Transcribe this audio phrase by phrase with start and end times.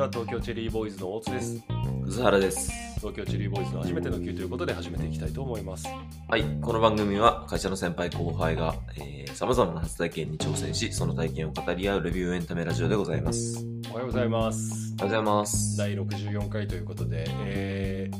[0.00, 1.62] ちは東京チェリーボーイズの大津です
[2.06, 2.72] 葛原です。
[2.96, 5.86] 東京チェリーボーイズの初めての級ということで始めていきたいと思います
[6.26, 6.42] はい。
[6.62, 13.62] この番組は会社の先輩後輩が、えー、様々な初体験に挑戦し、その体験を語り合うレビューエンタメラジオでございます。
[13.90, 15.76] おはようございますおはようございます。
[15.76, 18.10] 第64回ということで、え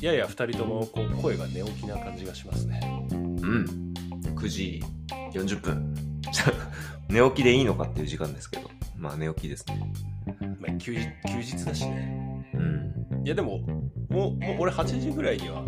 [0.00, 2.80] ー、やや2人ともこう声が寝起きな感じがしますね
[3.10, 3.94] うん。
[4.34, 4.82] 9時
[5.32, 5.94] 40分。
[7.08, 8.68] 寝起きでいいのかっていう時間ですけど。
[8.96, 9.92] まあ寝起きですね。
[10.58, 13.22] まあ、休日休日だしねうん。
[13.24, 13.58] いやでも
[14.08, 15.64] もうもう俺8時ぐらいには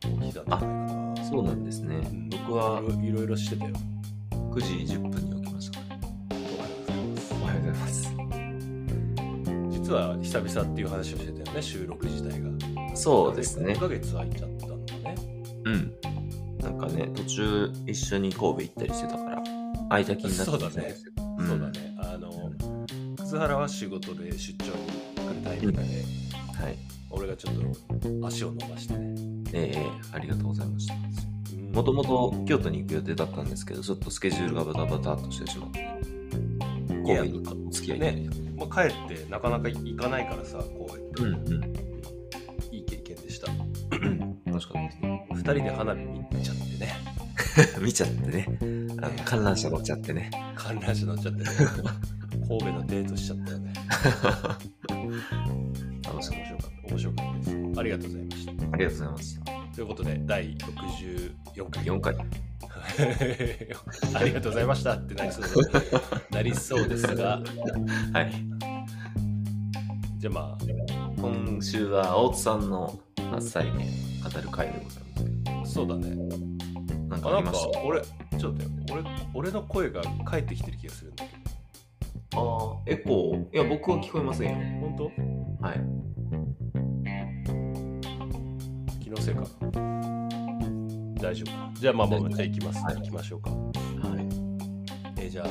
[0.00, 2.28] 起きたんじゃないかなそうなんですねうん。
[2.30, 3.72] 僕はいろいろしてたよ
[4.32, 5.80] 9時10分に起きました。
[5.80, 5.98] おはよ
[6.78, 8.14] うございますおはようございます。
[9.70, 13.78] 実は久々っていう話をしてたよね収録自体がそうですね1。
[13.78, 15.14] ヶ月空いちゃったんだね
[15.64, 15.94] うん。
[16.60, 19.42] なんかね、途中一緒に神戸行ったりしてたから、
[19.88, 21.12] 空いた気になってたんですよ。
[21.42, 21.70] んそうだ。
[21.70, 21.87] ねあの
[23.28, 24.72] 葛原は仕事で出張に
[25.14, 26.78] 来るタイミングで、はい。
[27.10, 27.54] 俺がちょっ
[28.20, 29.14] と足を伸ばしてね
[29.52, 30.94] ええありがとうございました。
[30.94, 35.86] うんもともと京都に行く予定だったんですけど、ちょっとスケジュールがバタバタっとしてしまって、
[36.88, 41.74] 神戸にお付き合いね、まあ、帰ってなかなか行かないからさこううんうん。
[42.72, 43.48] いい経験でした
[44.46, 45.28] 楽しかったですね。
[45.30, 46.00] 2人で花火
[46.34, 46.94] 見ちゃってね
[47.84, 48.58] 見ちゃってね。
[49.02, 50.30] あの観覧車乗っちゃってね。
[50.56, 51.50] 観覧車乗っちゃってね
[52.48, 53.72] 神戸のデートしちゃったよね。
[56.02, 56.88] 楽しかっ面白かった。
[56.88, 57.50] 面白かったです。
[57.78, 58.52] ありがとうございました。
[58.52, 58.62] た。
[58.72, 59.44] ありがとうございました。
[59.74, 61.84] ということで第64回。
[61.84, 62.16] 4回。
[64.14, 65.80] ありがとうございましたってなりそうで
[66.30, 67.42] なりそうですが。
[68.14, 68.32] はい。
[70.16, 70.58] じゃあま
[71.18, 72.98] 今週は大津さんの
[73.30, 73.86] 初体験
[74.24, 76.16] 語る回でございますそうだね。
[76.16, 81.47] ど、なんかありました俺ちょっと待って俺俺の声が返ってきてる気がするんだけ
[82.38, 83.54] ああ、エコー？
[83.54, 84.56] いや、僕は聞こえませんよ。
[84.96, 85.80] ど本はい。
[87.44, 89.42] 当気のせいか
[91.20, 93.60] 大丈夫かじゃあまあまあじゃあ行きます、はい行きましょうかはい。
[95.16, 95.46] えーじゃあ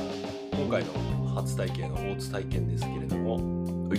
[0.56, 3.34] 今回の初体験大津体験ですけれども
[3.88, 3.98] はい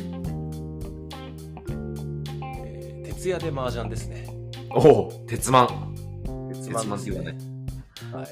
[2.65, 4.27] えー徹夜で麻雀ですね
[4.71, 5.95] おお鉄マン。
[6.53, 7.37] 鉄鉄マンですっていうかね。
[8.13, 8.27] はい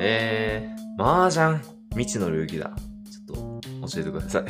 [0.00, 1.60] えー、麻雀。
[1.90, 2.70] 未知の領域だ。
[3.92, 4.44] 教えてください。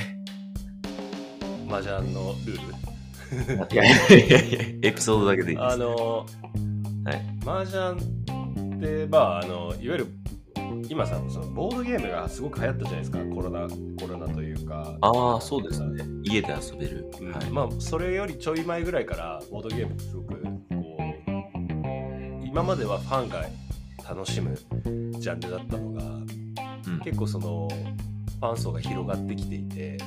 [1.69, 5.75] 麻雀のルールいやいやいやいや、エピソードだけでいいです。
[5.75, 5.95] あの
[7.05, 7.25] はい。
[7.47, 8.01] 麻雀
[8.77, 10.07] ってまああのいわゆる
[10.89, 13.69] 今さそのボードゲームがすごく流行ったじゃないですかコロナ
[14.01, 16.05] コロナというかああ、そうですね。
[16.25, 17.11] 家で遊べる。
[17.21, 17.51] うんはい。
[17.51, 23.45] まあそれよりちょい前ぐらいからボードゲームってすごくこう今まではファンが
[24.09, 24.57] 楽しむ
[25.19, 26.03] ジャンルだったのが
[26.87, 27.69] うん結構その
[28.41, 29.99] ファン層が広がってきていて、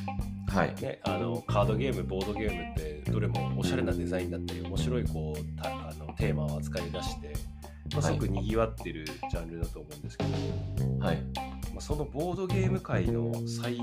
[0.47, 0.75] はい。
[0.81, 7.33] ね、あのカードゲームボードゲームってどれもおしゃれなデザインだったり面白いこうたあのテーマを扱い出して、
[7.93, 11.17] まあ、すごくにぎわってるジャンルだと思うんですけど、はい。
[11.73, 13.77] まあ、そのボードゲーム界の最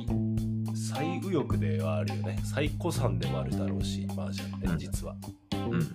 [0.74, 5.16] 最右翼ではあるよね最古参でもあるだろうし麻雀ってうん実は、
[5.52, 5.90] うんうん。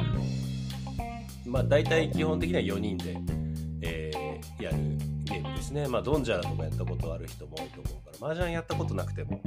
[1.46, 3.18] まあ大体基本的には4人で、
[3.81, 4.24] えー
[4.59, 4.93] やる
[5.74, 9.42] ねまあドンジャラとかやったことある人も多いと思うから麻雀やったことなくても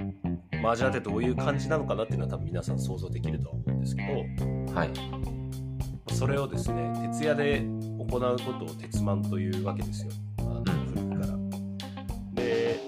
[0.62, 4.90] 麻雀ってどういう感じなのかなっていうのは多分皆さん想像できるとは思うんですけどはい。
[6.14, 12.42] それをですね徹夜で行うことを鉄マンというわけですよあのうん古くから。
[12.42, 12.80] で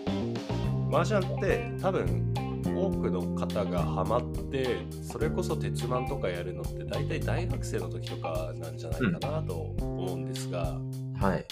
[0.90, 2.34] 麻雀って多分
[2.64, 10.78] 多くの方がハマってそれこそ鉄マンとかやるのって大体大学生の時とかなんじゃないかなと思うんですが、
[11.20, 11.44] はい。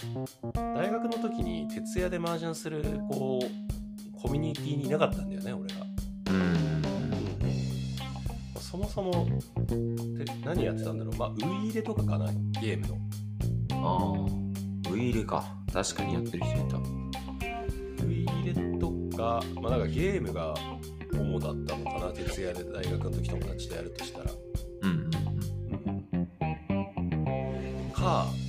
[0.55, 5.87] 大学の時に徹夜で麻雀するこうコミュニティにいなかったんだよね俺が。
[6.31, 6.83] うん。
[8.61, 9.27] そもそも
[9.67, 12.27] て何やってたんだろうまあウイイレとかかな
[12.61, 12.99] ゲームの。
[13.73, 14.15] あ
[14.89, 14.93] あ。
[14.93, 15.45] ウイイレか。
[15.73, 16.77] 確かにやってる人いた。
[18.07, 20.55] ウイイレとか、まあ、なんかゲームが
[21.13, 24.31] 主だったのかな徹夜で大学の時友達とやるとしたら。
[24.83, 25.11] うんうん
[27.93, 28.46] かき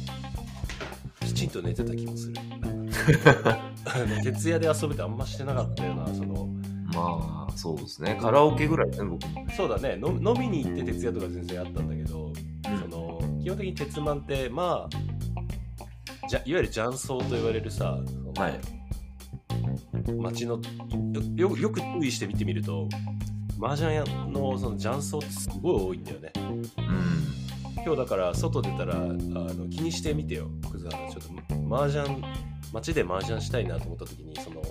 [1.38, 2.34] ちんと寝てた気もする
[4.24, 6.62] 徹夜で遊ぶってあんましてなかったよなそのうん。
[6.96, 8.18] まあ、そうですね。
[8.20, 9.46] カラオケぐらいね、僕も。
[9.56, 18.00] そうだねの飲みに行って徹夜とか全然あったんだけど、その基本的に鉄マンってまあじゃいわゆる雀荘と言われるさ、
[18.36, 18.60] はい。
[20.20, 20.60] 街の
[21.36, 22.88] よよよく注意して見てみると
[23.62, 26.32] 麻雀屋のその雀荘ってすごい多いんだよね
[26.78, 27.84] うん。
[27.86, 30.50] 今日だから外出たらあの気にしてみてよ
[30.88, 32.24] 葛原ちょっと麻雀
[32.74, 34.62] 街で麻雀したいなと思った時にその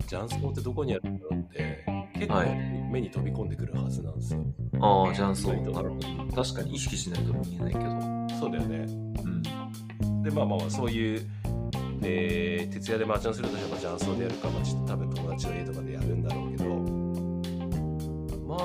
[0.00, 1.84] 雀荘ってどこにあるんだろうって
[2.14, 2.44] 結構
[2.90, 4.44] 目に飛び込んでくるはずなんですよ。
[4.80, 5.52] ああ、雀荘。
[5.52, 6.42] 意外となるほど。
[6.42, 7.84] 確かに意識しないと見えないけど。
[8.40, 8.86] そうだよね。
[10.02, 10.22] うん。
[10.22, 11.26] でまあまあそういう、
[12.02, 16.64] えー徹夜で麻雀するとしたら雀荘でやるか、まあ、ちょっと多分友達の家とかでやるんだろうけど
[18.46, 18.56] ま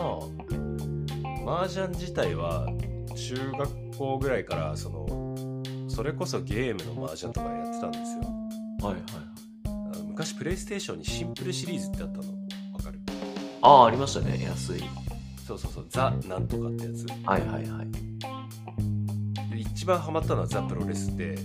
[1.49, 2.67] あ麻雀自体は
[3.15, 5.22] 中学校ぐらいからその
[5.93, 8.21] それこそゲームの麻雀とかやってたんですよ
[8.87, 9.03] はいはい。
[9.65, 12.23] あの昔プレイステーションにシンプルシリーズってあったの
[12.73, 12.99] わかる？
[13.61, 14.43] ああ、ありましたね。
[14.43, 14.83] 安い。
[15.47, 17.91] そうそうそうザなんとかってやつはいはいはい。
[19.51, 21.35] で一番ハマったのはザプロレスで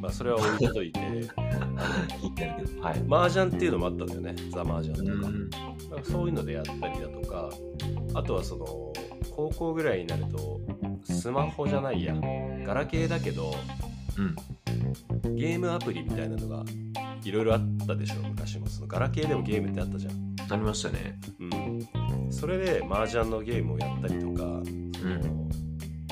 [0.00, 1.00] まあそれは置いといて
[2.20, 2.82] 聞いてるけど。
[2.82, 3.02] はい。
[3.10, 5.50] 麻雀っていうのもあったんだよねザ麻雀とか、うん
[5.90, 7.50] まあそういうのでやったりだとか
[8.14, 8.66] あとはその
[9.30, 10.60] 高校ぐらいになると
[11.04, 12.14] スマホじゃないや
[12.66, 13.54] ガラケーだけど
[14.18, 15.36] うん。
[15.36, 16.64] ゲームアプリみたいなのが
[17.24, 21.18] いろいろあったでしょ昔もそのガラケーでもゲームってあったじゃん、ありましたね。
[21.40, 24.42] うん、それで麻雀のゲームをやったりとか、
[25.00, 25.48] その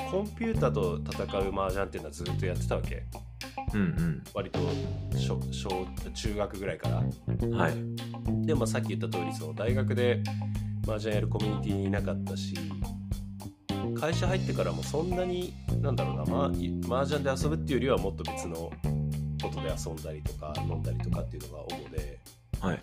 [0.09, 3.03] コンピューターと戦う麻雀っていうのはずっとやってたわけ
[3.73, 4.59] うん割と
[5.17, 5.69] 小小
[6.13, 7.03] 中学ぐらいから
[7.41, 7.51] うん。
[7.53, 7.73] はい。
[8.45, 10.23] でもさっき言った通りその大学で
[10.85, 12.53] 麻雀やるコミュニティにいなかったし
[13.99, 16.51] 会社入ってからもそんなになんだろうな、ま、
[17.01, 22.19] 麻雀で遊ぶっていうよりはもっと別のことで遊んだりとか飲んだりとかっていうのが主で
[22.59, 22.81] はい。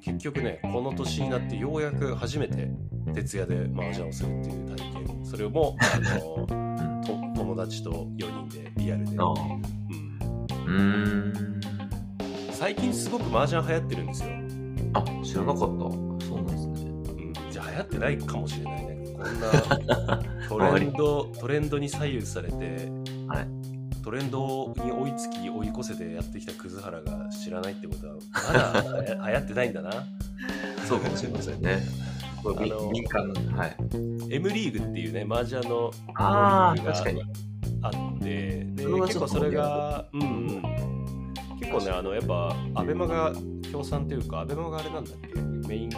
[0.00, 2.70] 結局ねこの年になってようやく初めて
[3.14, 6.46] 徹夜で麻雀をするっていう体験それもあの
[7.36, 9.16] 友達と4人でリアルで。
[10.66, 11.60] うん。
[12.52, 14.28] 最近すごく麻雀流行ってるんですよ
[14.92, 15.66] あ、知らなかった。
[15.66, 16.90] そうなんですね。
[16.90, 18.99] うん、じゃあ流行ってないかもしれないね。
[19.20, 19.40] こん
[19.86, 22.90] な トレンドトレンドに左右されて、
[23.28, 23.48] はい
[24.02, 28.14] トレンドに追いつき追い越せてやってきた葛原が知らないってことは
[28.82, 29.90] まだ 流行ってないんだな。
[30.88, 31.82] そうかもしれませんね。
[32.42, 33.34] あの民間の。
[33.58, 33.76] はい。
[34.30, 37.22] M リーグっていうね麻雀のああ、リーグが確かに。
[37.82, 40.62] あってで結構それがうんうん
[41.60, 43.34] 結構ねあのやっぱアベマが
[43.70, 45.38] 協賛というかアベマがあれなんだっけ？
[45.68, 45.96] メインス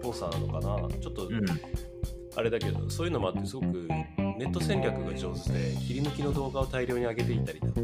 [0.00, 1.00] ポンサーなのかな？
[1.00, 1.44] ちょっとうん。
[2.36, 3.88] あれだけどそういうのもあってすごく
[4.38, 7.80] ネット戦略が上手で切り抜きの動画を大量に上げていたりだと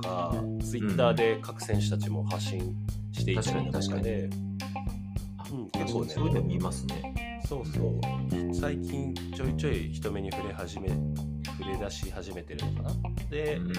[0.00, 2.76] か、ツイッターで各選手たちも発信
[3.12, 4.30] していたりだとかで、
[5.50, 7.42] うん結構ねそういうの見ますね。
[7.48, 12.90] そうそう最近ちょいちょい人目に触れ始め触れ出し始めてるのかな
[13.30, 13.72] で、うん。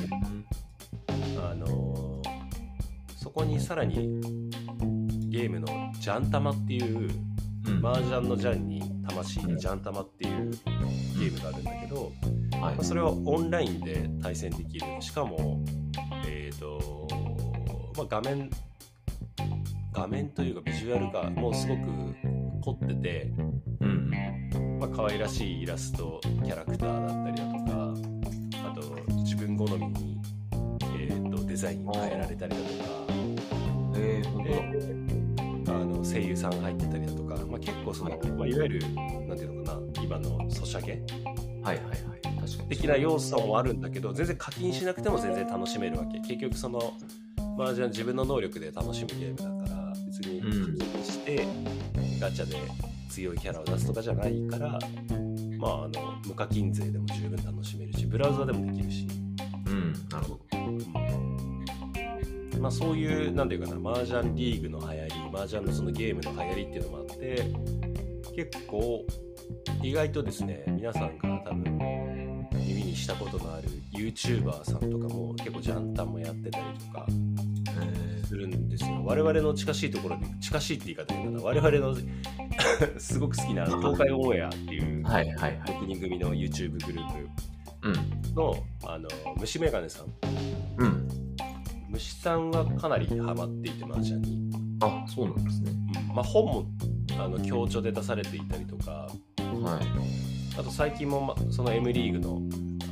[1.40, 2.38] あのー
[3.18, 4.22] そこにさらに
[5.30, 5.68] ゲームの
[6.00, 7.10] ジャンタマっていう
[7.68, 7.86] うん。
[7.86, 12.12] 麻雀のジャンに魂にジャンタマっていうゲームがあるんだけど、
[12.62, 15.64] はいまあ、それはオンラインで対戦できるしかも
[16.26, 17.08] えっ、と、
[17.98, 18.50] まあ、画面
[19.94, 21.82] 画面というかビジュアルがもうすごく
[22.62, 23.32] 凝ってて、
[23.82, 24.12] うん。
[24.80, 30.22] まあ可愛らしいイラストキャラクターだったりだとかあと自分好みに、
[31.00, 33.18] えー、とデザインを変えられたりだとか
[33.96, 35.17] えー、本当だ。
[35.70, 38.80] あの声優さんが入ってたりだとか、まあ、結構その、まあ、いわゆる
[39.28, 41.02] なんていうのかな今のソシャゲ？
[41.64, 42.40] はいはいはい。
[42.40, 42.70] 確かに。
[42.70, 46.94] 的な要素もあるんだけど全然課金しなくても全然楽しめるわけ結局その
[47.60, 51.48] 麻雀自分の能力で楽しむゲームだから別にうん課金して
[52.20, 52.56] ガチャで
[53.10, 54.80] 強いキャラを出すとかじゃないから
[55.58, 55.92] まああの
[56.26, 59.08] 無課金税でも十分楽しめるしブラウザでもできるし、
[59.66, 59.94] うん。
[60.10, 60.40] なるほど。
[60.54, 60.78] うん
[62.62, 65.07] まあそういうなんていうかな麻雀リーグの流行り
[65.38, 67.44] 麻雀のそのゲームの流行りっていうのもあって
[68.36, 69.06] 結構
[69.84, 77.06] 意外とですね皆さんが多分耳にしたことのある YouTuber さんとかも結構ジャンタンもやってたりとか
[77.82, 81.96] えするんですよ我々の近しいところで近しいって言い方変だな我々の
[83.00, 85.62] すごく好きな東海オンエアっていうー、はいはいはい。
[85.62, 87.28] 6人組の YouTube グルー
[87.84, 87.94] うん。
[87.94, 90.08] プのあの虫眼鏡さん
[90.78, 91.08] うん。
[91.90, 95.72] 虫さんはかなりハマっていて麻雀に、あ、そうなんですね。
[96.10, 96.66] うんまあ、本も
[97.20, 99.08] あの強調で出されていたりとか
[99.38, 99.80] は
[100.56, 100.60] い。
[100.60, 102.42] あと最近も、ま、その M リーグの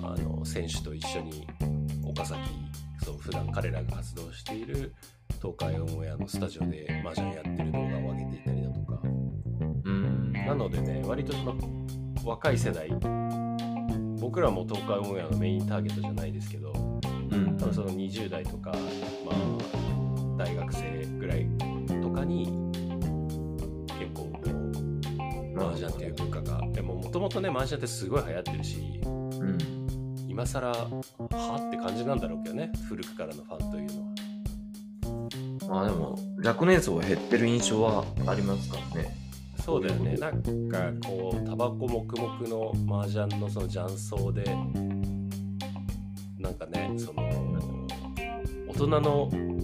[0.04, 1.48] あの選手と一緒に
[2.04, 2.40] 岡崎
[3.04, 4.94] そう普段彼らが活動している
[5.42, 9.08] 東海オンエアのスタジオで麻雀やってる動画を上げていたりだとかう
[9.90, 10.34] ん。
[10.34, 11.56] なのでね割とその
[12.24, 12.90] 若い世代
[14.20, 16.72] 僕らも東海オンエアのメインターゲットじゃないですけど
[17.32, 17.58] うん。
[17.58, 18.72] 多分その20代とか、
[19.26, 21.48] まあ、大学生ぐらい
[22.16, 22.46] とかに
[24.00, 26.62] 結構こう麻雀っていう文化が。
[26.72, 29.58] でももともとね麻雀ってすごい流行ってるしうん。
[30.30, 34.16] 今更はって感じなんだろうけどね古くからのファンというのは。
[35.68, 39.16] まあでも、若年層は減ってる印象はありますからね。
[39.66, 40.16] そうだよね。
[40.18, 44.44] なんかこうタバコ黙々の麻雀のその雀荘で
[46.38, 47.24] なんかねその
[48.68, 49.55] 大人の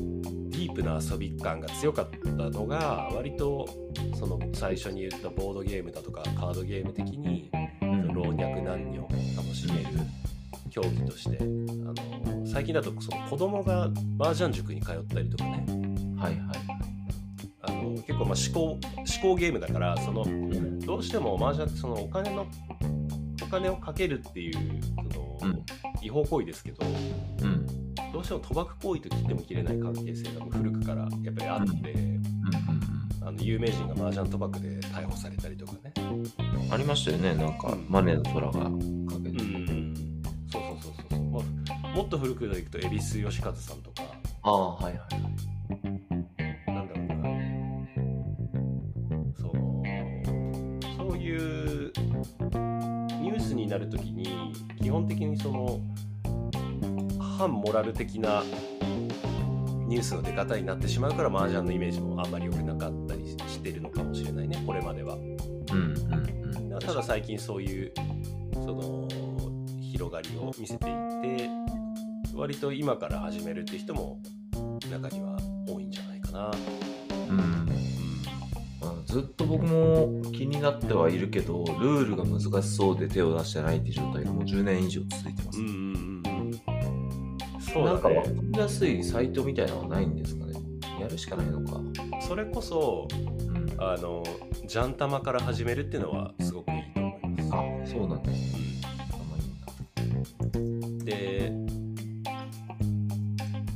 [0.72, 3.68] ープな遊び感が強かったのが割と
[4.18, 7.50] その最初に言ったボードゲームだとかカードゲーム的に
[7.82, 9.02] うん老若男女
[9.36, 9.88] 楽しめる
[10.70, 15.66] 競技としてあの最近だとその子供が麻雀塾に通ったりとかね
[16.18, 16.42] はいはい。
[17.64, 18.80] あの結構まあ思考思
[19.22, 22.48] 考ゲームだからそのうんどうしても麻雀ってそのお金の
[23.44, 25.64] お金をかけるっていうその、うん
[26.04, 27.68] 違法行為ですけどうん。
[28.22, 32.22] どうしても賭博行為と切っても切れない関係性が古くからやっぱりあって、うん
[33.24, 35.94] あの有名人が麻雀賭博で逮捕されたりとかね。
[35.98, 36.02] う
[36.70, 36.74] ん。
[36.74, 38.60] ありましたよね、なんか、うんマネーの虎がか
[39.24, 39.44] けて。
[39.44, 41.40] うんそうそうそうそう、ま
[41.84, 44.04] あ、もっと古くでいくと恵比寿義和さんとか
[44.42, 46.72] ああ、はいはい。
[46.72, 47.14] なんだろうな
[49.38, 49.84] その
[50.98, 51.92] そういう
[53.22, 55.80] ニュースになるときに基本的にその
[57.42, 58.44] 反モラル的な
[59.88, 65.16] ニュースの出方になってしまうから麻雀のイメージもあんまり良くなかったりしてるのかもしれないねこれまでは。
[65.16, 65.76] うんう
[66.60, 66.80] んうん。
[66.80, 67.94] ただ最近そういう
[68.54, 69.08] その
[69.82, 71.50] 広がりを見せていて
[72.36, 74.20] 割と今から始めるって人も
[74.92, 75.36] 中には
[75.68, 76.52] 多いんじゃないかな。
[77.28, 77.68] うん。
[79.08, 85.60] ずっと僕も気になってはいるけど、ルールが難しそうで手を出してないっていう状態がもう10年以上続いてます。
[85.60, 86.11] うんうん
[87.76, 87.88] うんうん。
[87.88, 90.54] そうなんかだね分かりやすいサイトみたいなのはないんですかね。
[91.00, 91.80] やるしかないのか。
[92.22, 93.16] それこそう
[93.52, 94.24] ん、ああの
[94.68, 97.92] ジャンタマから始めるっていうのはすごくいいと思います。
[97.94, 98.56] そうなんです。
[99.12, 99.38] あんま
[100.98, 101.52] りで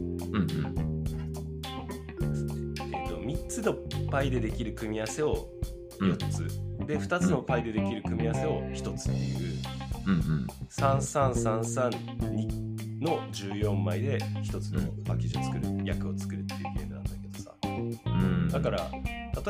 [2.95, 3.75] えー、と3つの
[4.11, 5.51] パイでできる組み合わせを
[6.01, 6.47] 4つ、
[6.87, 9.39] で2つのパイでできる組み合わせを1つっていう
[10.07, 10.47] うんうん。
[10.71, 18.49] 33332の14枚で1つのパッケージを作る役を作るっていうゲームなんだけどさうん。
[18.49, 18.91] だから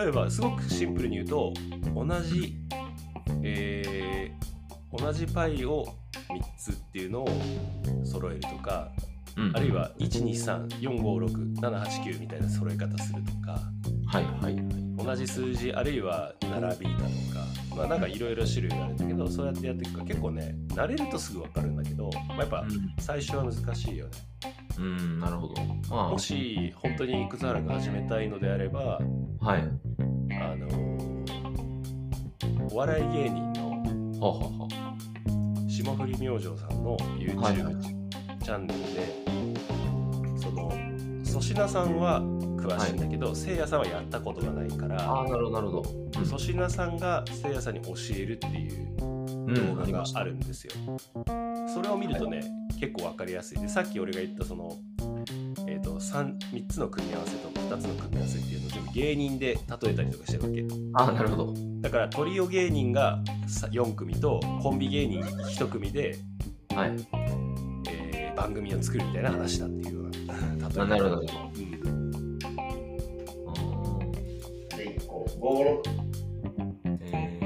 [0.03, 1.53] 例えばすごくシンプルに言うと
[1.95, 2.57] 同じ、
[3.45, 3.89] えー
[4.91, 5.87] 同じパイを
[6.31, 7.29] 3つっていうのを
[8.05, 8.91] 揃えるとか
[9.39, 13.61] うん、あるいは123456789みたいな揃え方するとか
[14.07, 14.65] はいはいはい。
[14.97, 16.81] 同じ数字あるいは並びだとか
[17.77, 22.67] まあなんかいろいろ種類があるんだけどそうやってやっていくか結構ね慣れるとすぐ分かるんだけど、まあ、やっぱ
[22.99, 24.11] 最初は難しいよね
[24.79, 25.55] うん、うん、なるほど。
[25.89, 29.01] まあ、もし本当に葛原が始めたいのであれば
[29.41, 29.63] はい。
[30.41, 30.67] あの
[32.73, 33.69] お笑い芸人の。
[35.79, 37.75] 霜降り明星さんの YouTube、はいはい
[38.43, 40.73] チャンネルでその
[41.25, 46.25] 粗品さんは詳しいんだけど、せいやさんはやったことがないからああ、なるほど、なるほど。
[46.25, 49.05] 粗品さんがせいやさんに教えるっていうう
[49.53, 49.87] ん、動画。
[49.87, 50.73] があるんですよ。
[51.73, 52.43] それを見るとね、
[52.81, 54.77] 結構わかりやすいでさっき俺が言ったその、
[55.69, 61.55] えー、と 3, 3つの組み合わせと2つの組み合わせっていうのを全部芸人で例えたりとかしてるわけああ、なるほど。
[61.81, 63.23] だからトリオ芸人が
[63.71, 66.19] 4組とコンビ芸人1組で、
[66.75, 66.91] はい。
[67.91, 71.21] えー番組を作るみたいな話だっていうような例えあなるほど。
[71.21, 72.39] うん
[74.71, 77.41] あで、こう、ゴール、ーえ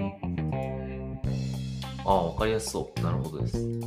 [1.25, 3.01] ー、ああ、わかりやすそう。
[3.01, 3.59] なるほどです。
[3.59, 3.83] うん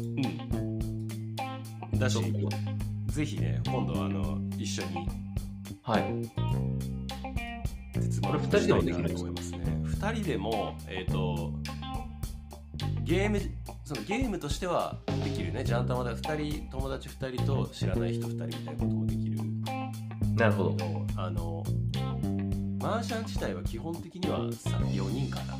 [1.98, 2.20] だし
[3.08, 5.08] ぜひね今度はあの一緒に
[5.84, 6.06] はい。
[7.94, 9.18] 鉄これ二人でもできるんですか？
[9.18, 9.58] と思いますね。
[9.60, 11.52] 2 2人でもえっ、と
[13.04, 13.40] ゲーム
[13.84, 15.64] そのゲームとしてはできるね。
[15.64, 19.40] ジャンタマで2人友達2人と知らない人2人みたいなこともできる。
[20.36, 20.78] なるほど。
[21.16, 21.64] あの
[22.80, 25.56] マージャン自体は基本的には4人かな。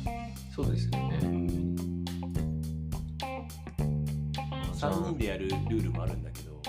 [0.54, 1.18] そうですよね。
[4.74, 6.60] 3人でやるルールもあるんだけど。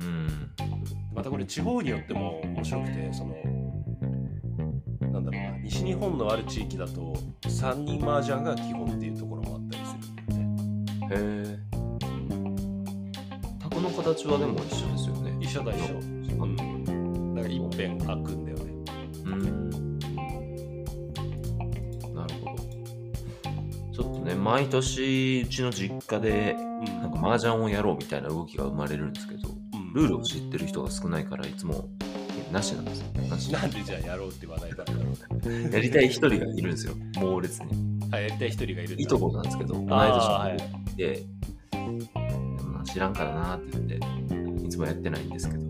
[0.00, 0.45] うん
[1.16, 3.34] またこれ地方によっても面白くてその
[5.10, 11.48] なんだろうな西日本のある地域だと3人麻雀が基本っていうところもあったりするんだよね。
[11.48, 11.58] へえ
[13.58, 15.34] タコの形はでも一緒ですよね。
[15.40, 16.02] 一緒だ一緒う。
[16.46, 17.34] ん。
[17.34, 18.64] だから一辺開くんだよね。
[19.24, 19.98] うん。
[22.14, 22.62] なるほど。
[23.90, 26.84] ちょっとね毎年うちの実家でうん。
[26.84, 29.48] なんか麻雀をやろうみたいな動きが生まれるんですけど。
[29.48, 29.65] うん
[29.96, 31.88] ルールを知ってる人が少ないからいつも
[32.50, 33.06] えなしなんですよ。
[33.30, 33.50] なし。
[33.50, 35.00] なんでじゃあやろうって話題だったの
[35.72, 36.92] やりたい一人がいるんですよ。
[37.16, 37.70] 猛烈に。
[38.12, 39.02] あやりたい一人がいるんだ。
[39.02, 40.60] いとこなんですけど同い年あーはい。
[42.84, 45.64] 知らんからなって言っていつもやってないんですけど。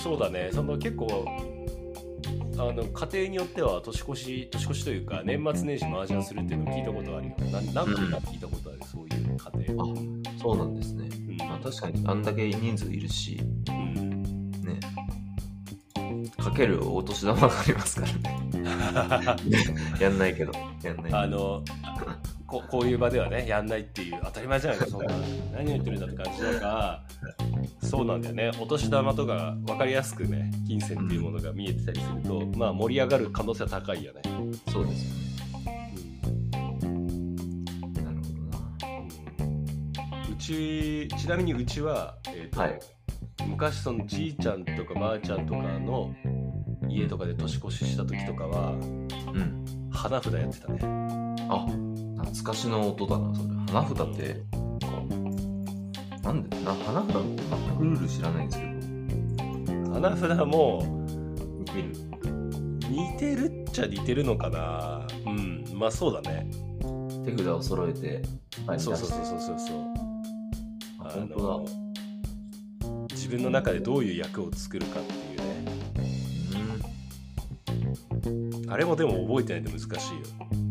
[0.00, 0.50] そうだね。
[0.52, 1.24] その結構
[2.58, 7.36] あの家庭によっては年越し年越しというか年末年始麻雀するっていうのを聞いたことあるよ。
[7.52, 9.84] 何何回か聞いたことある、そういう家庭。
[9.84, 9.86] あ
[10.40, 11.08] そうなんですね、
[11.40, 11.48] うん。
[11.48, 14.50] まあ、確かにあんだけ人数いるしうん。
[14.62, 14.80] ね。
[16.38, 18.42] かけるお年玉がありますからね。
[20.00, 20.52] やんないけど。
[20.82, 21.62] やんないあの
[22.46, 25.14] ここういう場ではねやんないっていう当たり前じゃないかそんな。
[25.54, 27.02] 何を言ってるんだって感じだが
[27.82, 28.50] そうなんだよね。
[28.60, 34.22] お年玉とか分かりやすくね金銭っていうものが見えてたりすると、まあ盛り上がる可能性は高いよね、
[34.70, 35.31] そうですよね
[40.42, 42.80] ちちなみにうちは、えーとはい。
[43.46, 46.14] 昔そのじいちゃんとかばあちゃんとかの
[46.88, 49.64] 家とかで年越しした時とかはうん。
[49.92, 50.80] 花札やってたね。
[51.48, 51.66] あ
[52.24, 53.48] 懐かしの音だなそれ。
[53.72, 54.42] 花札って
[56.24, 58.66] なんでな花札って全くルール知らないんですけ
[59.86, 59.92] ど。
[59.92, 60.82] 花札も
[61.58, 61.92] 似てる。
[62.90, 65.06] 似てるっちゃ似てるのかな。
[65.24, 66.50] うんまあそうだね。
[67.24, 68.22] 手札を揃えて
[68.66, 69.91] 前に出してそうそうそうそうそうそう
[71.14, 71.66] 本当の
[73.10, 75.38] 自分の中でどういう役を作るかっていう
[78.58, 78.66] ね。
[78.66, 80.20] だあれもでも覚えてないと難しいよ。
[80.52, 80.62] うん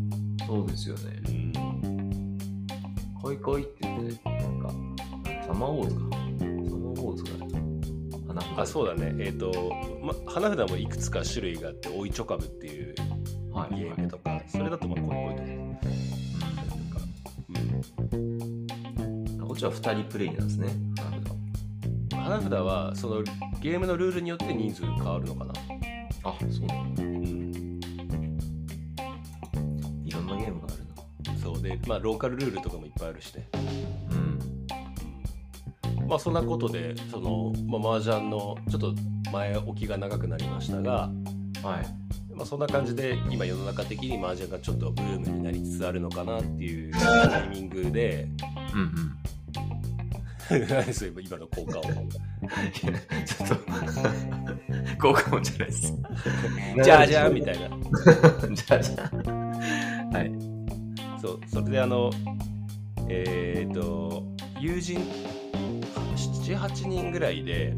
[0.52, 1.02] そうですよね。
[1.28, 1.30] う
[1.88, 2.38] ん。
[3.22, 4.70] 恋恋って言ってねなんか
[5.46, 7.30] サマーウォーズかサマーウォーズが
[8.28, 8.58] 花札。
[8.58, 9.14] あそうだね。
[9.18, 12.94] えっ、と、ま、花札もいくつか種類があって「おいちょかぶ」っていう
[13.50, 15.48] はいゲームとか、それだとまあ恋恋とか。
[15.48, 15.61] うんこっ
[19.62, 20.74] ちは2人プレイなんですね。
[20.96, 21.32] 花札。
[22.16, 23.22] 花札はその
[23.60, 25.52] ゲームのルールによって人数変わるのかな、
[26.24, 27.02] あそうなんだ。
[27.02, 27.80] うん、
[30.04, 31.38] いろんなゲームがあるな。
[31.38, 33.48] そうでまあローカルルールとかもいっぱいあるしね。
[34.10, 34.14] う
[36.02, 36.08] ん。
[36.08, 38.94] まあそんなことでその、まあ、麻雀のちょっと
[39.30, 41.08] 前置きが長くなりましたが、
[41.62, 41.86] はい。
[42.34, 48.26] まあ、そんな感じで今世の中的に麻雀がちょっとブームになりつつあるのかなっていうタイミングで
[48.74, 49.21] うんうん
[50.60, 52.02] 何それ今の効果をいや
[53.24, 53.56] ちょっと
[55.00, 55.94] 効果音じゃないです。
[56.82, 57.68] じゃあじゃあみたいな。
[58.54, 59.10] じゃあじゃ
[60.12, 60.32] あはい
[61.20, 62.10] そうそれであの
[63.08, 64.22] えっ、と
[64.60, 65.00] 友人
[66.16, 67.74] 78人ぐらいで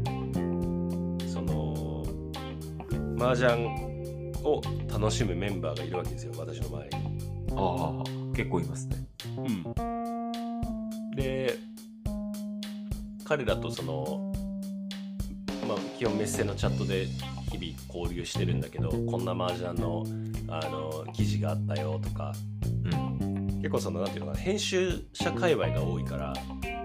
[1.27, 2.05] その
[3.17, 3.53] 麻雀
[4.43, 7.15] を楽しむメンバーがいるわけですよ私の周りに。
[7.57, 8.03] ああ
[8.35, 9.07] 結構いますね。
[9.37, 11.57] うん、で
[13.25, 14.31] 彼らとその、
[15.67, 17.07] まあ、基本メッセのチャットで
[17.51, 20.05] 日々交流してるんだけどこんな麻雀の
[20.47, 22.33] あの記事があったよとか
[22.83, 23.15] うん。
[23.57, 26.33] 結構そのなんていうのかな編集者界隈が多いから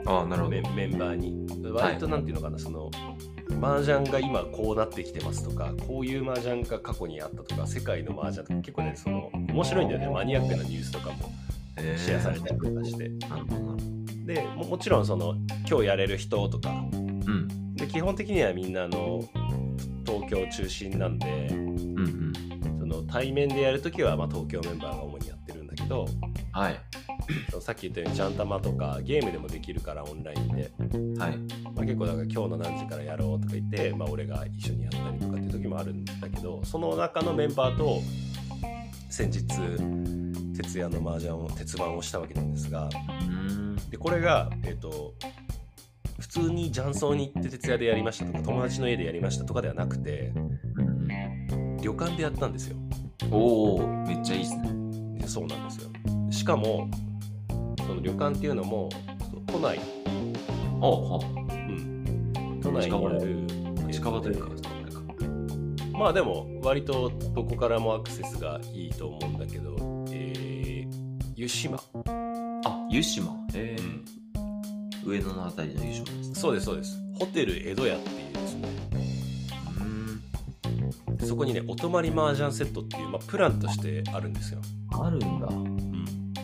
[0.06, 0.50] ああなるほど。
[0.50, 1.46] メメンバーに。
[1.72, 2.90] 割となんていうのかな、その
[3.62, 10.08] 麻雀が今こうなってきてますとかこういう麻雀が過去にあったとか世界の麻雀とか結構ねその面白いんだよね。
[10.08, 11.30] マニアックなニュースとかも
[11.76, 11.96] え。
[11.98, 13.08] シェアされたりとかして。
[13.28, 13.99] なるほどなるほど
[14.34, 15.34] でももちろんその
[15.68, 16.70] 今日やれる人とか。
[16.70, 17.74] うん。
[17.74, 19.24] で基本的にはみんなあの
[20.06, 22.32] 東京中心なんでうんうん。
[22.78, 26.06] その対面でやるときはまあ東京メンバーが主にやってるんだけど。
[26.52, 26.80] はい。
[27.60, 30.70] さっき言ったようにジャンタマとかゲームでもできるからオンラインで、
[31.18, 31.36] はい。
[31.74, 38.00] まあ、結構だから今日の何時からやろうとか言って、まあ、俺が一緒にやったりとかっていう時もあるんだけどその中のメンバーと
[39.08, 40.29] 先日
[40.62, 42.88] 徹夜の麻雀を鉄板をしたわけなんですが
[43.20, 43.76] うん。
[43.90, 45.14] でこれがえっ、と
[46.18, 50.32] 普通に雀荘に行って徹夜でやりましたとか友達の家でやりましたとかではなくて
[50.76, 52.76] うん旅館でやったんですよ。
[53.30, 55.18] おおめっちゃいいっすね。
[55.18, 55.90] でそうなんですよ。
[56.30, 56.88] しかも
[57.78, 58.88] その旅館っていうのも
[59.46, 59.80] 都内、
[60.80, 63.46] あはうん、都内にある
[63.90, 64.60] 近場というか
[66.00, 69.99] まあでも割とどこからもアクセスがいいと思うんだけど、えー、
[71.40, 73.34] 湯島、あ湯島。
[73.54, 73.74] え。
[73.74, 76.34] ー上野のあたりの湯島ですね。
[76.34, 76.98] そうですそうです。
[77.18, 78.68] ホテル江戸屋っていうですね。
[79.80, 79.84] う
[81.14, 84.60] んでそこにねお泊まり麻雀セットっていう、まあ、プランとしてあるんですよ、
[84.92, 85.46] あるんだ。
[85.46, 86.34] うん、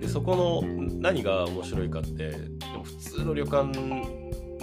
[0.00, 0.62] でそこの
[1.00, 3.68] 何が面白いかってでも普通の旅館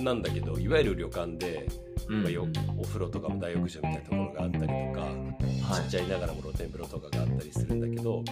[0.04, 5.84] なんだけどいわゆる旅館で、ーまあよお風呂とかも大浴場みたいなところがあったりとか、はい。
[5.84, 8.24] ちっちゃいながらも露天風呂とかがあったりするんだけど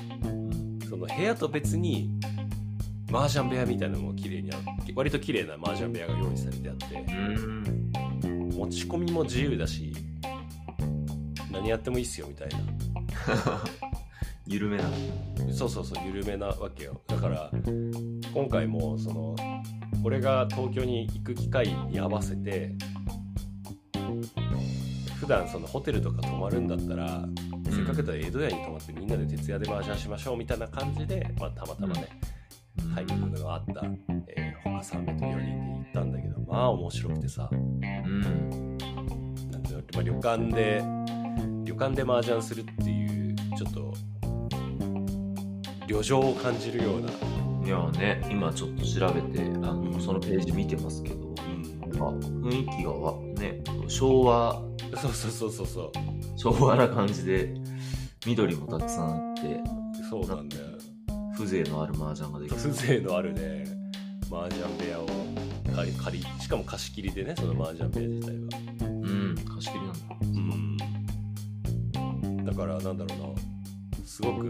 [0.90, 2.10] その部屋と別に
[3.12, 6.96] 麻雀部屋みたいなのも綺麗にあって割と綺麗な麻雀部屋が用意されてあって
[8.24, 9.94] うん持ち込みも自由だし
[11.52, 12.58] 何やってもいいっすよみたいな。
[14.46, 14.84] 緩めな。
[15.52, 17.00] そうそうそう緩めなわけよ。
[17.08, 17.52] だから
[18.34, 19.36] 今回もその
[20.04, 22.99] 俺が東京に行く機会に合わせて普
[25.30, 27.24] 段そのホテルとか泊まるんだったら、
[27.70, 32.10] せっかくだ江戸屋に泊まってみんなで徹夜で麻雀しましょうみたいな感じで、まあ、たまたまね、
[32.96, 33.86] タイミングがあった、
[34.28, 37.50] えー、他3名と4人で行ったんだけどまあ面白くてさ。
[37.52, 38.78] うん。
[39.52, 40.84] なんていうのまあ、旅館で
[41.64, 43.94] 旅館で麻雀するっていうちょっと
[45.88, 47.10] 旅情を感じるような、
[47.66, 55.92] いやね今ちょっと調べてあのそのページ見てますけどうん、なんか雰囲気がわね昭和そうそうそうそうそう。
[56.38, 57.54] 昭和な感じで
[58.26, 59.62] 緑もたくさんあって
[60.10, 60.64] そうなんだよ。
[61.36, 62.58] 風情のある麻雀ができる。
[62.58, 63.66] 風情のあるね。
[64.32, 65.08] 麻雀部屋を
[65.76, 68.48] 借り借りしかも貸し切りでねその麻雀部屋自体は。
[68.90, 70.00] うん貸し切りなんだ。
[70.22, 70.26] う
[72.42, 72.46] ん。
[72.46, 73.42] だからなんだろうな。
[74.06, 74.50] すごく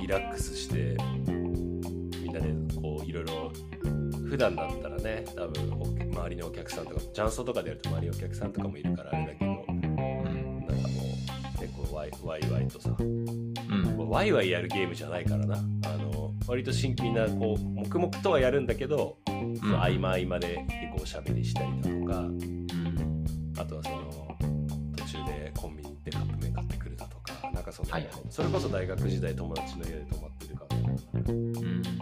[0.00, 0.96] リラックスして
[2.20, 3.52] みんなでこういろいろ
[4.36, 5.86] 普段だったらね多分お
[6.20, 11.04] 周りのお客さんとか雀荘とかでやると周りのお客さんとかもいるからあれだけどうんなんかも
[11.56, 13.54] う結構ワイワイワイとさうん。
[14.10, 15.54] ワイワイやるゲームじゃないからな。
[15.56, 15.58] あ
[15.96, 22.66] の割と真みんなこう黙々とはやるんだけど、その合間合間で結構おしゃべりしたりだとかうん。
[23.58, 24.36] あとはその
[24.96, 28.12] 途中でコンビニ行ってカップ麺買ってくるだとかなんかその、はいはい。
[28.28, 30.66] それこそ大学時代友達の家で泊まってるか。
[31.30, 31.95] うん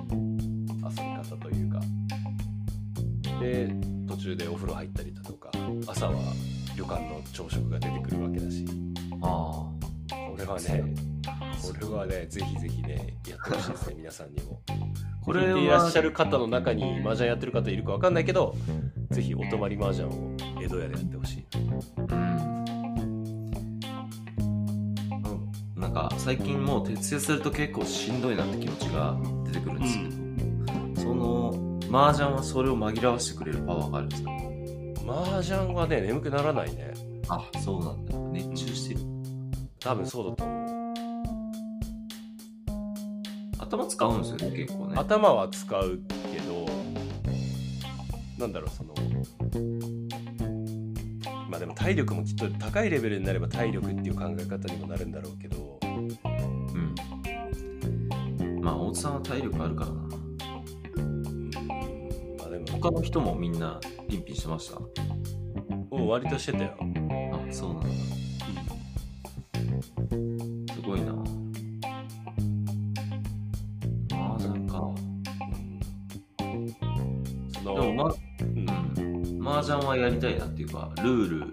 [3.45, 3.69] で
[4.09, 5.51] 途中でお風呂入ったりだとか
[5.87, 6.15] 朝は
[6.77, 8.65] 旅館の朝食が出てくるわけだし。
[9.23, 9.71] あ
[10.11, 10.95] これはね
[11.63, 14.61] これはねぜひぜひねやってほしいですね 皆さんにも。
[15.23, 18.55] これは聞いらっしゃる方の中に麻雀やってる方いるかわかんないけど
[19.11, 21.47] ぜひお泊まり麻雀を江戸屋でやってほしい。
[21.57, 22.65] うん。
[25.77, 30.24] なんか最近もう徹夜すると結構しんどいなって気持ちが出てくるんですけど、その
[31.95, 34.31] 麻雀はそれを紛らわしてくれるパワーがあるんですか？
[35.07, 36.93] 麻雀はね眠くならないね。
[37.29, 38.19] あそうなんだ。
[38.33, 39.01] 熱中してる。
[39.79, 40.65] 多分そうだと思う。
[43.61, 44.95] 頭使うんですよね結構ね。
[44.97, 46.01] 頭は使う
[46.33, 46.67] けど
[48.39, 48.93] なんだろうその
[51.49, 55.79] まあでも体力もきっと高いレベルになれば体力っていう考え方にもなるんだろうけど。
[55.85, 56.09] うん。
[58.61, 60.04] まあ大津さんは体力あるからな
[62.85, 64.77] 他の人もみんなピンピンしてました？
[64.77, 64.83] う
[66.01, 66.83] ん割としてたよ、あ
[67.51, 67.89] そうなんだ。
[70.75, 71.15] すごいな。
[74.13, 74.81] 麻雀か。
[76.41, 76.69] うん。
[77.55, 78.13] そでもまう
[78.59, 81.51] ん、麻雀はやりたいなっていうかルール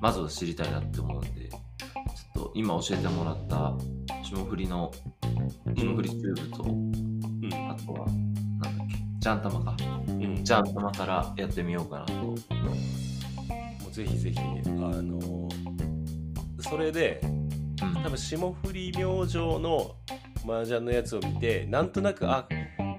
[0.00, 3.74] まずは知りたいなって思うんでちょっと今教えてもらった
[4.22, 4.90] 霜降りの
[5.76, 7.52] 霜降りチューブと、うん。
[7.70, 8.32] あとはなん
[8.78, 9.76] だっけジャン玉か
[10.44, 12.12] うんジャン玉からやってみようかなと。
[12.12, 12.36] もう
[13.90, 15.48] ぜひぜひあの
[16.60, 18.02] それでうん。
[18.02, 19.96] 多分霜降り明星の
[20.44, 22.46] 麻雀のやつを見てなんとなくあ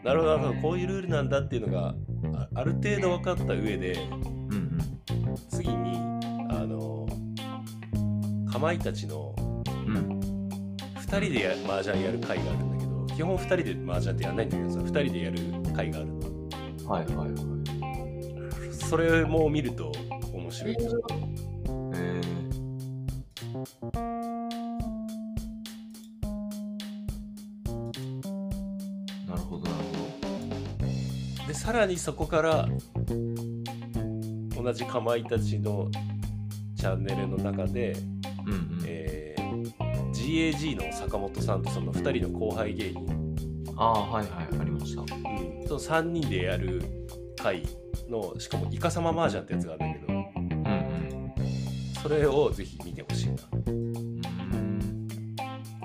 [0.04, 1.94] なるほどなるほどこういうルールなんだっていうのが
[2.34, 4.80] あある程度分かった上でうんうん
[5.50, 5.98] 次に
[6.50, 7.08] あの
[8.52, 10.20] かまいたちのうん。
[10.98, 15.40] 2人でや麻雀やる会があるんだけど基本2人で麻雀ってやんないんだけどさ2人でやる
[15.76, 16.08] 会がある。
[16.08, 16.15] の
[16.88, 18.74] はいはいはい。
[18.74, 19.92] それも見ると
[20.32, 20.90] 面白いえー、
[29.28, 29.84] なるほどなる
[31.42, 32.68] ほでさらにそこから
[34.56, 35.90] 同じかまいたちの
[36.78, 38.00] チャンネルの中で、ど
[38.46, 39.26] うんうん、えー
[40.26, 43.25] GAG の坂本さんとその2人の後輩芸人、
[43.78, 45.02] ああはいはいありました。
[45.02, 45.08] うん、
[45.68, 46.82] と3人でやる
[47.42, 47.64] 回
[48.10, 50.14] のしかもイカサマ麻雀ってやつがあるんだけど。
[50.14, 50.86] うんうん
[52.06, 53.34] それをぜひ見てほしいな。
[53.66, 54.22] うん。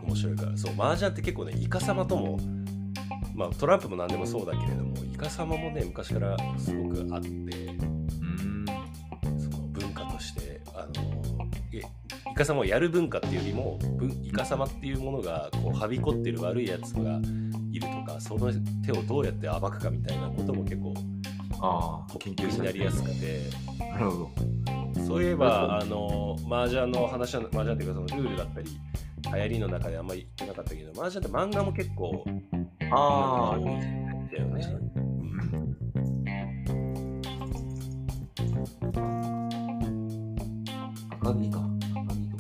[0.05, 0.55] 面白いから。
[0.55, 2.39] そう麻雀って結構ねイカサマとも
[3.35, 7.29] まあトランプも何でもそうだけれどもイカサマもね昔からすごくあって。
[7.29, 8.67] うん。
[9.41, 11.23] その文化としてあの
[11.73, 17.19] えイカサマをやる文化っていうよりも文イカサマっていうものがこうはびこってる悪いやつが
[18.21, 18.53] その
[18.85, 20.95] 手をどうやって暴くかみたいなことも結構
[21.61, 23.51] ああトピックになりやすくて。
[23.79, 24.31] なるほど。
[25.07, 28.71] そういえばあの麻雀の話は麻雀っていうかそのルールだったり
[29.25, 32.25] 流行りの中であんまり言ってなかったけど麻雀って漫画も結構
[32.93, 35.11] ああだよね。
[41.21, 41.61] 赤木か。
[41.95, 42.37] 赤木と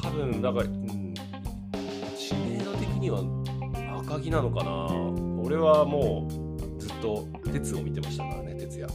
[0.00, 0.02] か。
[0.02, 1.14] 多分だから、うん、
[2.16, 3.20] 知名度的には
[4.18, 4.88] 赤木なのかな？
[5.40, 8.92] 俺はもうずっと鉄を見てましたからね鉄也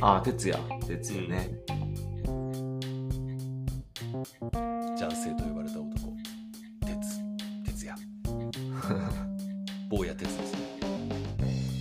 [0.00, 1.50] ああ哲也哲也ね、
[4.96, 6.16] ジャンセイと呼ばれた男。
[6.86, 7.20] 鉄。
[7.66, 7.94] 鉄也
[9.90, 10.54] 坊や鉄です。
[10.54, 10.58] ね、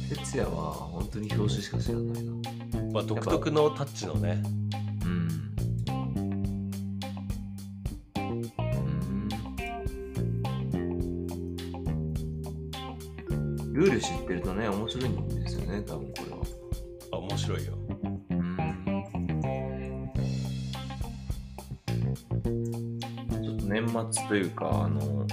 [0.09, 2.33] 哲也は本当に表紙しか知らないな。
[2.91, 4.43] まあ、独特のタッチのね
[13.99, 16.37] うんルール知ってるとね面白いんですよね多分これは。
[17.11, 17.73] あ面白いよ。
[23.41, 25.27] ちょっと年末というかあの、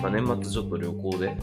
[0.00, 1.36] まあ、年末ちょっと旅行で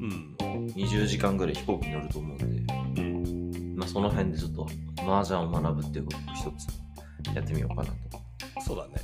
[0.00, 0.36] うん。
[0.74, 3.76] 20時間ぐらい飛行機乗ると思うんで、うん。
[3.76, 4.66] まあ、その辺でちょっと
[5.02, 7.94] 麻雀を学ぶっていうことを一つやってみようかなと。
[8.62, 8.94] そうだね。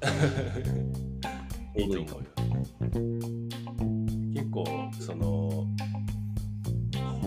[1.76, 3.49] いいと思うよ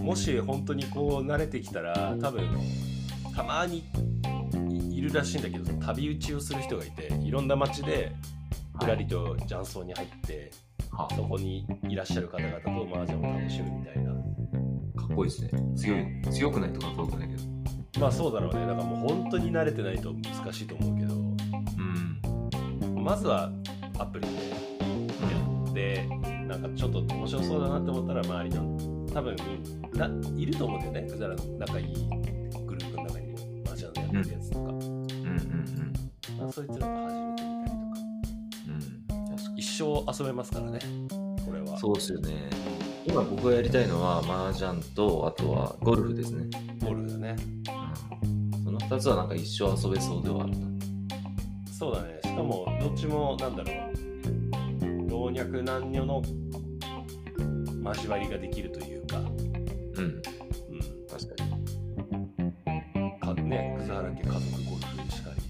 [0.03, 2.49] もし本当にこう慣れてきたら多分
[3.33, 3.83] たまに
[4.69, 8.11] いいるらしいんだけど旅打ちをする人がいていろんな街で
[8.79, 10.51] ふらりと雀荘に入って、
[10.91, 14.11] はそこにいらっしゃる方々と麻雀を楽しむみたいな。
[14.11, 15.51] かっこいいですね。
[15.75, 17.99] 強い強くないとかっこよくないけど。
[17.99, 18.61] まあそうだろうね。
[18.61, 21.13] だからもう本当に慣れてないと難しいと思うけど。
[21.15, 23.03] うん。
[23.03, 23.51] まずは
[23.99, 24.57] アプリでや
[25.69, 26.07] って
[26.47, 29.35] なんかちょっと面白そうだなって思ったら周りの多分
[29.93, 31.13] ないると思うんだよね。
[31.13, 31.95] うざらの仲いい
[32.65, 35.93] グループの中にも麻雀やってるやつとか、うんうんうん
[36.39, 37.99] まあ、そいつらと始めてみたりとか。
[38.67, 39.37] うん。
[39.37, 40.79] 確かに一生遊べますからね。
[41.45, 41.77] これは。
[41.77, 42.49] そうですよね。
[43.05, 46.49] 今僕がやりたいのは麻雀とあとはゴルフですね、
[46.81, 47.35] ゴルフだね。
[48.63, 50.67] その2つはなんか一生遊べそうではあるな。
[51.71, 52.19] そうだね。
[52.23, 55.09] しかもどっちもなんだろう。
[55.09, 56.21] 老若男女の
[57.83, 58.82] 交わりができるとい
[59.95, 60.05] うん。
[60.05, 60.21] うん、
[61.09, 61.53] 確かに。
[63.35, 63.75] かね。
[63.79, 64.35] 葛原家家族
[64.69, 65.41] ゴルフしかり。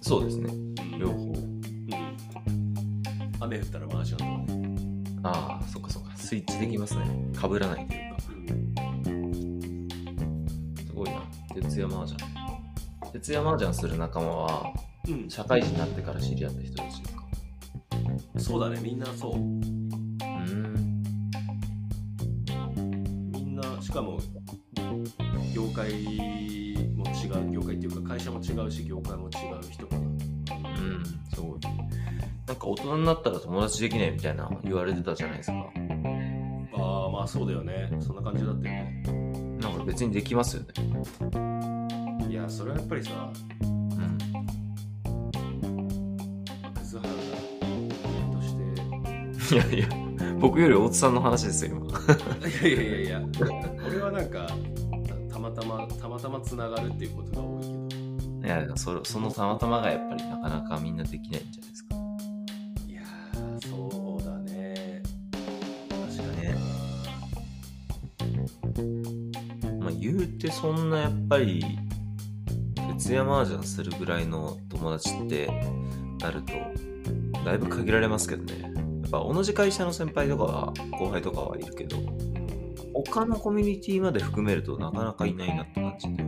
[0.00, 0.52] そうですね。
[0.98, 1.16] 両方。
[1.16, 1.36] うん。
[3.40, 4.76] 雨降ったら麻雀とかね、
[5.22, 6.16] ああそっかそっか。
[6.16, 7.04] スイッチできますね。
[7.36, 8.20] かぶらないというか。
[10.86, 11.22] すごいな。
[11.54, 12.20] 徹夜麻雀。
[13.12, 14.72] 徹夜麻雀する仲間は
[15.08, 15.28] うん。
[15.28, 17.20] 社会人になってから知り合った人たちですか。
[18.38, 18.80] そうだね。
[18.82, 19.32] みんなそう
[23.90, 24.20] しかも
[25.52, 25.90] 業界
[26.94, 29.30] も違う業界っていうか会社も違うし業界も違う
[29.68, 31.04] 人かなうん。
[31.34, 31.60] すごい
[32.46, 35.72] なんか大人になったら友達できないみたいな言われてたじゃないですか。
[36.74, 37.90] ああまあそうだよね。
[37.98, 39.02] そんな感じだったよね。
[39.60, 40.68] なんか別にできますよね。
[42.30, 44.18] いやそれはやっぱりさうん。
[46.74, 47.12] 葛原
[48.32, 48.54] とし
[49.48, 49.88] ていやいや
[50.38, 51.86] 僕より大津さんの話ですよ今。
[52.58, 53.20] いやいやいやいや
[54.20, 54.46] なんか
[55.30, 57.80] たたまたまたまたまつながるっていうことが多いけど。
[58.46, 61.94] いやそそのたまたまがやっぱりなかなかみんなできないんじゃないですか。
[62.86, 65.02] いやーそうだね。
[65.90, 66.24] 確か
[68.74, 69.70] に。
[69.78, 71.64] な、まあ言うてそんなやっぱり
[72.98, 75.46] 徹夜麻雀するぐらいの友達って
[76.20, 76.52] なると
[77.44, 78.60] だいぶ限られますけどね。
[78.60, 82.09] やっぱ同じ会社の先輩とかは後輩とかはいるけどうん
[83.06, 86.08] 他のコミュニティまで含めるとなかなかいないなって感じ。
[86.12, 86.24] で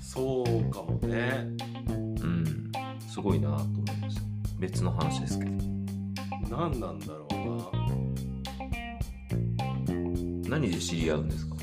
[0.00, 1.46] そうかもね。
[1.88, 1.92] う
[2.26, 2.72] ん。
[3.08, 4.22] すごいなと思いました。
[4.58, 5.50] 別の話ですけど。
[6.50, 7.34] 何なんだろう
[10.44, 10.50] な。
[10.50, 11.56] 何で知り合うんですか？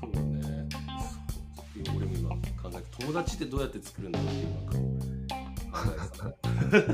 [0.00, 0.68] そうね。
[1.96, 2.36] 俺も今考
[2.72, 4.50] えて友達ってどうやって作るんだろうっていう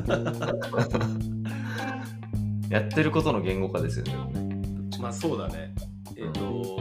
[0.06, 0.98] なんか
[2.68, 4.43] やってることの言語化ですよね。
[5.04, 5.74] まあそうだね。
[6.16, 6.80] えっ、と、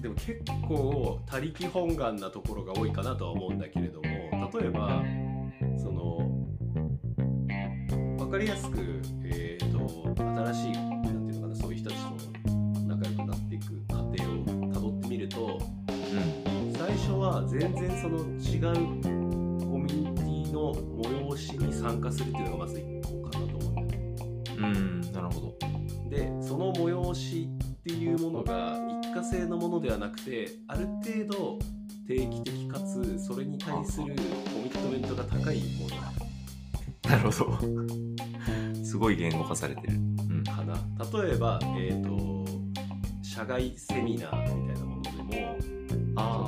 [0.00, 4.06] でも結構他力本願なところが多いかなとは思うんだけれども
[4.60, 5.02] 例えば
[5.76, 6.18] その
[8.16, 8.78] 分かりやすく、
[9.24, 12.50] えー、と新しいなんていうのかなそういう人たちと
[12.86, 16.50] 仲良くなっていく過程をたどってみるとうん。
[16.74, 18.58] 最初は全然その違
[19.14, 19.19] う
[21.40, 24.14] しに参加するっていうのがまず一個かなと思うんだよね。
[24.58, 25.58] うん、なるほど。
[26.10, 31.58] でその催しっていうものが一過性のものではなくてある程度
[32.06, 36.00] 定期的かつそれに対するコミットメントが高いもの
[37.10, 38.84] なるほど。
[38.84, 39.94] すごい言語化されてる。
[39.94, 39.96] う
[40.34, 40.44] ん。
[40.44, 40.74] かな
[41.22, 42.44] 例えば、えー、と
[43.22, 45.56] 社外セミナーみたいなものでも
[46.16, 46.46] あ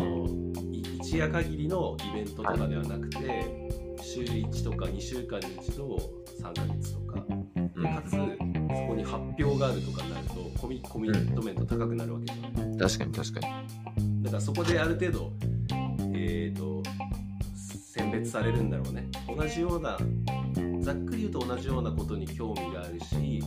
[1.01, 3.71] 一夜限りのイベントとかではなくて、
[4.13, 5.97] 週1とか2週間に一度
[6.41, 14.23] 3ヶ月とかうんでかつそこに発表があるとかになるとコミコミットメント高くなるわけじゃない、確かに確かに。
[14.23, 15.33] だからそこである程度
[16.15, 16.83] えっ、と
[17.95, 19.99] 選別されるんだろうね同じような
[20.81, 23.43] ざっくり言うと同じようなことに興味があるし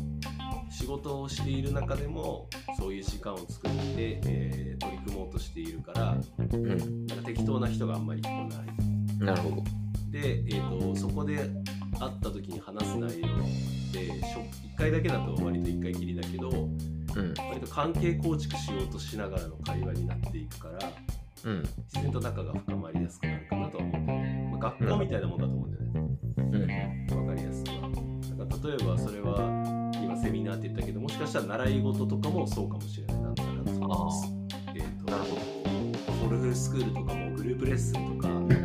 [0.71, 2.47] 仕事をしている中でも
[2.78, 7.06] そういう時間を作って、えー取り組もうとしているからうん。
[7.08, 9.85] なんか適当な人があんまり来ないなるほど。
[10.15, 11.49] で、えー、とそこで会っ
[12.21, 17.34] た時に話す内容って1回だけだと割と1回きりだけどうん。
[17.38, 20.89] 割と関係構築しようとしながらの会話になっていくから
[21.43, 21.62] うん。
[21.62, 27.08] 自然と仲が深まりやすくなるかなとは思うんだよね、まあ、学校みたいなもんだと思うんだよねうん。
[27.08, 34.12] 分かりやすくはだから例えばそれは今セミナーって言ったけどもしかしたら習い事とかもそうかもしれないなんだかんだその
[34.75, 35.56] えー、となるほ
[36.25, 38.64] ゴルフスクールとかもグループレッスンとか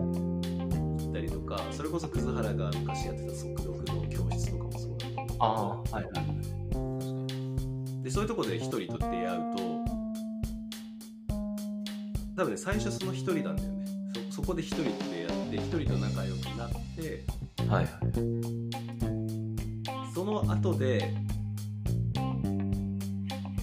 [1.21, 8.03] りとかそれこそ葛原が昔やってた速読の教室とかもそうだと思うああ、はいはい。
[8.03, 9.63] でそういうところで一人と出会うと
[12.37, 13.85] 多分ね最初その一人なんだよね
[14.31, 17.25] そそこで一人と出会って一人と仲良くなって
[17.69, 17.91] はいはい。
[20.15, 21.15] その後で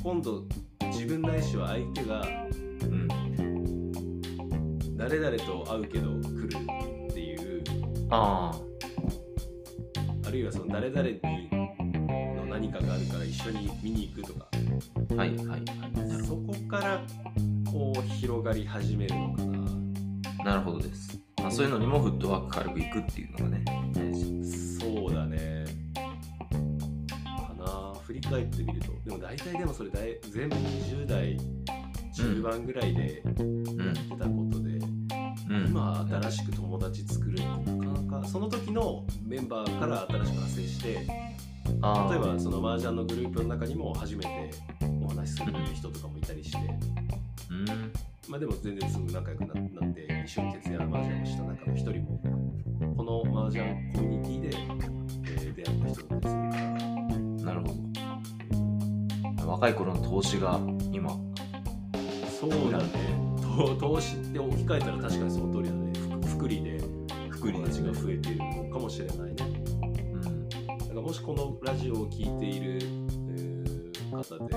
[0.03, 0.45] 今度
[0.91, 3.07] 自分ないしは相手がうん。
[4.95, 6.49] 誰々と会うけど来る
[8.09, 8.51] あ
[10.25, 11.49] あるいはその誰々に
[12.37, 14.47] の何かがあるから一緒に見に行くとか
[15.11, 15.15] あ。
[15.15, 15.63] はいはいはい。
[16.07, 17.01] なるそこから
[17.71, 19.43] こう広がり始めるのか
[20.43, 21.19] ななるほどです。
[21.37, 24.77] まあ、そういうのにもフットワーク軽くいくっていうのがね、大事。
[24.79, 25.65] そうだね
[25.95, 31.37] かな振り返ってみるとでも大体でもそれ大全部20代
[32.15, 34.69] 中盤ぐらいでやってたことで、
[35.49, 35.67] うん。
[35.69, 37.76] 今新しく友達作るってなか
[38.25, 44.51] その時のメンバーから新しく派生して例えばその麻雀のグループの中にも初めて
[45.03, 46.57] お話しする人とかもいたりして、
[47.49, 47.65] うん。
[48.27, 52.19] まあでも全然すぐ仲良くななって一緒に徹夜の麻雀をした中の一人も
[52.95, 54.57] この麻雀コミュニティで、
[55.25, 57.45] えー出会った人だったりする。
[57.45, 57.67] なるほ
[59.43, 59.51] ど。
[59.51, 60.59] 若い頃の投資が
[60.91, 61.09] 今、
[62.39, 63.17] そうだね。
[63.57, 65.73] と投資って置き換えたら確かにその通りだ
[67.81, 69.35] 福利友達が増えているのかもしれないね。
[70.13, 70.49] うん。
[70.49, 72.79] だからもしこのラジオを聞いている、
[73.29, 73.57] えー
[74.09, 74.55] 方で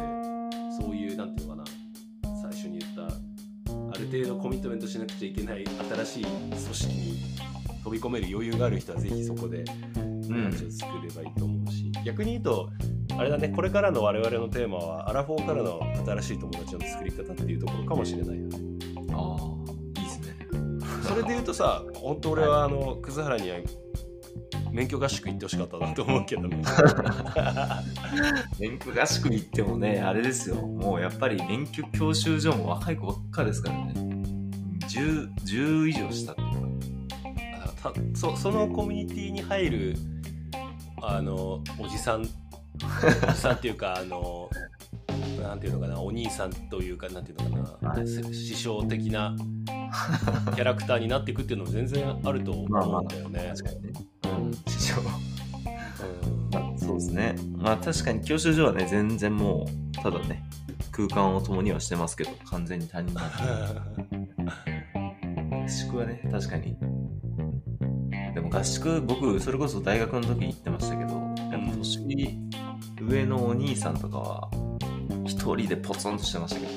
[0.80, 5.64] そういうなんていうのかな最初に言ったある程度コミットメントしなくちゃいけない
[6.04, 7.18] 新しい組織に
[7.85, 9.64] 飛び込める余裕がある人はぜひそこで
[9.96, 10.44] うん。
[10.44, 12.70] ラジオ作ればいいと思うし、逆に言うと
[13.18, 18.59] あれだねこれからの我々のテーマはアラフォーからの新しい友達の作り方っていうところかもしれないよね。
[19.12, 20.37] ああ、いいですね。
[21.02, 23.57] それで言うとさ 本当俺はあの葛原には
[24.73, 26.63] 免許合宿行ってほしかったなと思うけどね
[28.59, 30.57] 免許合宿行ってもね、あれですよ。
[30.57, 33.92] もうやっぱり免許教習所も若い子ばっかですからね。
[34.88, 36.61] 10、10以上したっていうか。
[37.65, 39.96] あたそそのコミュニティに入る
[41.03, 44.51] あのおじさんおじさんっていうかあの
[45.42, 49.35] なんていうのかなお兄さんというかなんていうのかな、はいせ師匠的な
[50.55, 53.53] キャラクターになっていくっていうのも全然あると思うんだよね。
[53.57, 53.93] 確かにね。
[54.25, 55.01] うん、師匠。
[55.01, 55.41] うん
[56.53, 57.37] まあ、そうですね。
[57.57, 60.43] まあ確かに教習所はね、全然もう、ただね、
[60.91, 63.37] 空間を共にはしてますけど、完全に他人なんで。
[65.65, 66.77] 合宿はね、確かに。
[68.35, 72.38] でも合宿、僕、それこそ大学の時に行ってましたけど、やっぱ年
[73.01, 74.51] 上のお兄さんとかは、
[75.25, 76.73] 一人でポツンとしてましたけど、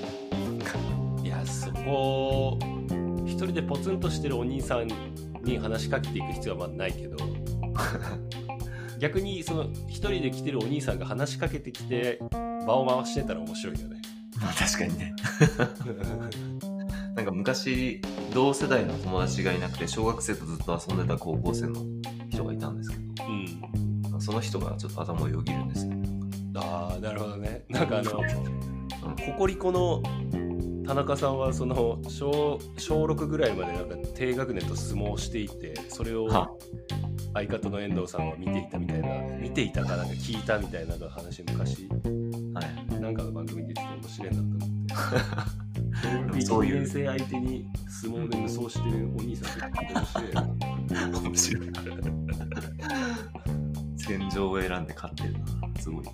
[1.23, 2.57] いややそこ
[3.43, 4.87] 一人でポツンとしてるお兄さん
[5.43, 7.17] に話しかけていく必要はないけど。
[8.99, 12.21] 逆にその一人で来てるお兄さんが話しかけてきて
[12.65, 14.01] 場を回してたら面白いよね。
[14.39, 15.13] まあ確かにね。
[17.15, 18.01] なんか昔、
[18.33, 21.75] 同世代の友達がいなくて、小学生とずっと遊んでた高校生の
[22.29, 24.09] 人がいたんですけうん。
[24.09, 26.01] ど、その人がちょっと頭をよぎるんですね。
[26.55, 27.65] ああなるほどね。
[27.69, 28.11] なんかあの
[29.05, 29.15] うん。
[29.17, 30.01] ココリコの
[30.85, 36.49] 田中さんはその小小6ぐらいまでなんか低学年と相撲をしていてそれをは
[37.33, 39.07] 相方の遠藤さんは見ていたみたいな
[39.37, 41.87] 見ていたかなんか聞いたみたいな話昔
[42.53, 43.01] はい。
[43.01, 44.59] なんかの番組で言ってて面白いなと思っ
[46.31, 51.71] ても そういう1年生相手に相撲で無双してるお兄さんって面白い面白い。
[53.97, 55.39] 戦場を選んで勝ってるな。
[55.79, 56.05] すごい。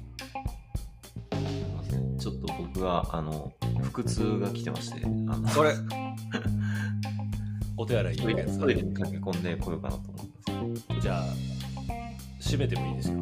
[2.32, 3.52] ちょっと僕は、あの、
[3.94, 5.74] 腹痛が来てまして、あの、それ？
[7.78, 10.24] お手洗い行くやつトイレに駆け込んでこようかなと思
[10.66, 11.24] うんですけどじゃあ
[12.42, 13.18] 閉めてもいいですか？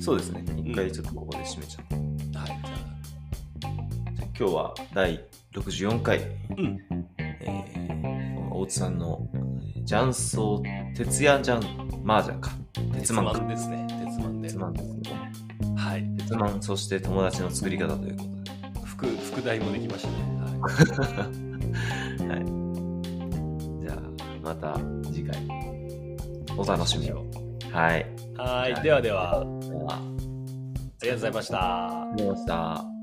[0.00, 0.42] そうですね。
[0.64, 1.94] 一回ちょっとここで締めちゃう。
[2.38, 2.48] はい
[4.16, 5.20] じゃあ今日は第
[5.52, 6.22] 64回、あ
[6.56, 6.78] うん
[7.18, 10.62] えー、大津さんのえー雀荘
[10.96, 12.50] 徹夜ジャン麻雀か。
[12.94, 13.40] 鉄マンか。
[13.46, 14.96] ですね鉄マンで鉄マンですね。
[15.76, 18.37] はい鉄マン、そして友達の作り方ということで。
[19.60, 21.38] もできましたねはい
[22.28, 22.44] はい。
[23.80, 24.00] じゃあ、
[24.42, 24.78] また
[25.12, 25.36] 次回、
[26.56, 27.24] お楽しみを。
[27.72, 28.06] はい。
[28.36, 30.00] はいではではでは、あ
[31.02, 32.97] りがとうございましたありがとうございました。